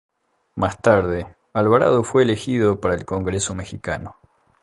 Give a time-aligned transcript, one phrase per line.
[0.55, 4.15] Más tarde, Alvarado fue elegido para el Congreso mexicano.